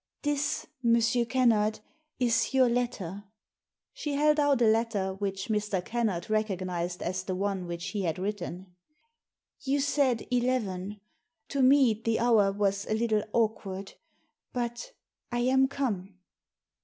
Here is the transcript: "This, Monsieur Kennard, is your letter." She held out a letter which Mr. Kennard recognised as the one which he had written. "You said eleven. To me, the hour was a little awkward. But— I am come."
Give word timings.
"This, 0.23 0.65
Monsieur 0.81 1.25
Kennard, 1.25 1.79
is 2.19 2.55
your 2.55 2.67
letter." 2.67 3.25
She 3.93 4.13
held 4.15 4.39
out 4.39 4.59
a 4.63 4.65
letter 4.65 5.13
which 5.13 5.47
Mr. 5.49 5.85
Kennard 5.85 6.27
recognised 6.27 7.03
as 7.03 7.21
the 7.23 7.35
one 7.35 7.67
which 7.67 7.89
he 7.89 8.01
had 8.01 8.17
written. 8.17 8.75
"You 9.61 9.79
said 9.79 10.25
eleven. 10.31 10.99
To 11.49 11.61
me, 11.61 11.93
the 12.03 12.17
hour 12.19 12.51
was 12.51 12.87
a 12.87 12.95
little 12.95 13.21
awkward. 13.31 13.93
But— 14.53 14.91
I 15.31 15.41
am 15.41 15.67
come." 15.67 16.15